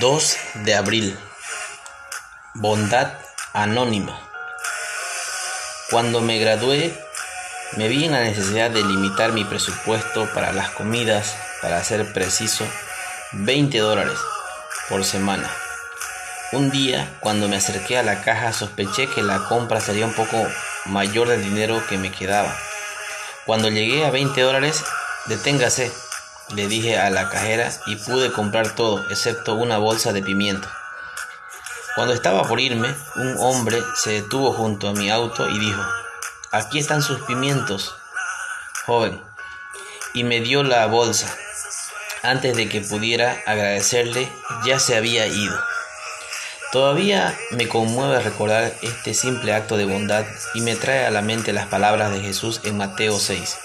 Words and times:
2 0.00 0.36
de 0.64 0.74
abril. 0.74 1.18
Bondad 2.54 3.12
anónima. 3.52 4.18
Cuando 5.90 6.22
me 6.22 6.38
gradué, 6.38 6.98
me 7.76 7.86
vi 7.88 8.06
en 8.06 8.12
la 8.12 8.22
necesidad 8.22 8.70
de 8.70 8.82
limitar 8.82 9.32
mi 9.32 9.44
presupuesto 9.44 10.26
para 10.32 10.52
las 10.52 10.70
comidas, 10.70 11.36
para 11.60 11.84
ser 11.84 12.14
preciso, 12.14 12.64
20 13.32 13.76
dólares 13.76 14.18
por 14.88 15.04
semana. 15.04 15.50
Un 16.52 16.70
día, 16.70 17.14
cuando 17.20 17.46
me 17.48 17.56
acerqué 17.56 17.98
a 17.98 18.02
la 18.02 18.22
caja, 18.22 18.54
sospeché 18.54 19.06
que 19.06 19.20
la 19.22 19.48
compra 19.48 19.80
sería 19.80 20.06
un 20.06 20.14
poco 20.14 20.46
mayor 20.86 21.28
del 21.28 21.42
dinero 21.42 21.86
que 21.90 21.98
me 21.98 22.10
quedaba. 22.10 22.56
Cuando 23.44 23.68
llegué 23.68 24.06
a 24.06 24.10
20 24.10 24.40
dólares, 24.40 24.82
deténgase, 25.26 25.92
le 26.54 26.66
dije 26.66 26.98
a 26.98 27.10
la 27.10 27.28
cajera 27.28 27.70
y 27.86 27.96
pude 27.96 28.32
comprar 28.32 28.74
todo, 28.74 29.04
excepto 29.10 29.54
una 29.54 29.78
bolsa 29.78 30.12
de 30.12 30.22
pimiento. 30.22 30.68
Cuando 31.94 32.14
estaba 32.14 32.44
por 32.44 32.60
irme, 32.60 32.94
un 33.16 33.36
hombre 33.38 33.78
se 33.96 34.10
detuvo 34.22 34.52
junto 34.52 34.88
a 34.88 34.92
mi 34.92 35.10
auto 35.10 35.48
y 35.48 35.58
dijo, 35.58 35.82
aquí 36.50 36.78
están 36.78 37.02
sus 37.02 37.20
pimientos, 37.22 37.94
joven, 38.86 39.20
y 40.14 40.24
me 40.24 40.40
dio 40.40 40.62
la 40.62 40.86
bolsa. 40.86 41.34
Antes 42.22 42.56
de 42.56 42.68
que 42.68 42.80
pudiera 42.80 43.42
agradecerle, 43.46 44.30
ya 44.64 44.78
se 44.78 44.96
había 44.96 45.26
ido. 45.26 45.58
Todavía 46.72 47.36
me 47.52 47.68
conmueve 47.68 48.20
recordar 48.20 48.72
este 48.82 49.14
simple 49.14 49.54
acto 49.54 49.76
de 49.76 49.86
bondad 49.86 50.24
y 50.54 50.60
me 50.60 50.76
trae 50.76 51.06
a 51.06 51.10
la 51.10 51.22
mente 51.22 51.52
las 51.52 51.66
palabras 51.66 52.12
de 52.12 52.20
Jesús 52.20 52.60
en 52.64 52.76
Mateo 52.76 53.18
6 53.18 53.56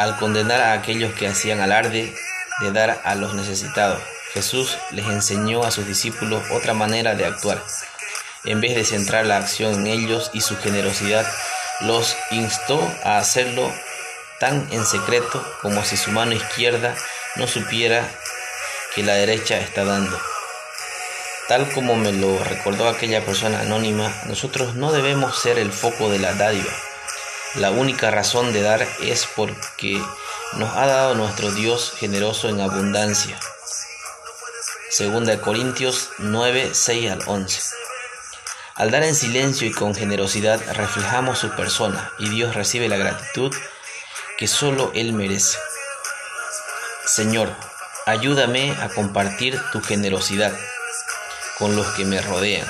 al 0.00 0.16
condenar 0.16 0.62
a 0.62 0.72
aquellos 0.72 1.12
que 1.12 1.28
hacían 1.28 1.60
alarde 1.60 2.14
de 2.60 2.72
dar 2.72 3.02
a 3.04 3.14
los 3.14 3.34
necesitados. 3.34 4.00
Jesús 4.32 4.78
les 4.92 5.04
enseñó 5.06 5.62
a 5.62 5.70
sus 5.70 5.86
discípulos 5.86 6.42
otra 6.52 6.72
manera 6.72 7.14
de 7.14 7.26
actuar. 7.26 7.62
En 8.44 8.62
vez 8.62 8.74
de 8.74 8.86
centrar 8.86 9.26
la 9.26 9.36
acción 9.36 9.74
en 9.74 9.86
ellos 9.88 10.30
y 10.32 10.40
su 10.40 10.56
generosidad, 10.56 11.30
los 11.80 12.16
instó 12.30 12.80
a 13.04 13.18
hacerlo 13.18 13.70
tan 14.38 14.66
en 14.72 14.86
secreto 14.86 15.44
como 15.60 15.84
si 15.84 15.98
su 15.98 16.10
mano 16.12 16.32
izquierda 16.32 16.94
no 17.36 17.46
supiera 17.46 18.08
que 18.94 19.02
la 19.02 19.12
derecha 19.12 19.58
está 19.58 19.84
dando. 19.84 20.18
Tal 21.46 21.70
como 21.72 21.96
me 21.96 22.12
lo 22.12 22.42
recordó 22.44 22.88
aquella 22.88 23.22
persona 23.26 23.60
anónima, 23.60 24.10
nosotros 24.24 24.76
no 24.76 24.92
debemos 24.92 25.38
ser 25.38 25.58
el 25.58 25.70
foco 25.70 26.08
de 26.08 26.20
la 26.20 26.32
dádiva 26.32 26.72
la 27.56 27.70
única 27.70 28.10
razón 28.10 28.52
de 28.52 28.62
dar 28.62 28.86
es 29.02 29.26
porque 29.34 30.00
nos 30.54 30.76
ha 30.76 30.86
dado 30.86 31.14
nuestro 31.14 31.50
Dios 31.50 31.92
generoso 31.98 32.48
en 32.48 32.60
abundancia. 32.60 33.38
Segunda 34.90 35.32
de 35.32 35.40
Corintios 35.40 36.10
9, 36.18 36.70
6 36.72 37.10
al 37.10 37.22
11. 37.26 37.60
Al 38.76 38.90
dar 38.90 39.02
en 39.02 39.14
silencio 39.14 39.66
y 39.66 39.72
con 39.72 39.94
generosidad 39.94 40.60
reflejamos 40.74 41.38
su 41.38 41.50
persona 41.50 42.12
y 42.18 42.28
Dios 42.28 42.54
recibe 42.54 42.88
la 42.88 42.96
gratitud 42.96 43.54
que 44.38 44.46
solo 44.46 44.90
Él 44.94 45.12
merece. 45.12 45.58
Señor, 47.04 47.54
ayúdame 48.06 48.72
a 48.80 48.88
compartir 48.88 49.60
tu 49.72 49.82
generosidad 49.82 50.52
con 51.58 51.76
los 51.76 51.86
que 51.88 52.04
me 52.04 52.20
rodean. 52.20 52.66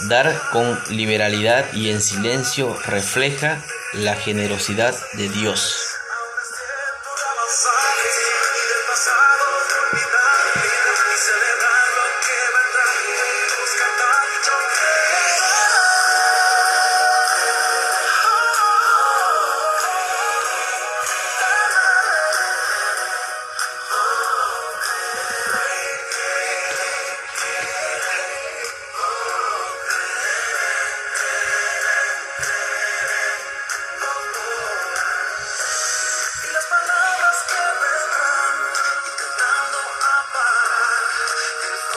Dar 0.00 0.40
con 0.50 0.78
liberalidad 0.90 1.72
y 1.72 1.90
en 1.90 2.00
silencio 2.00 2.76
refleja 2.86 3.62
la 3.92 4.14
generosidad 4.14 4.94
de 5.14 5.28
Dios. 5.28 5.93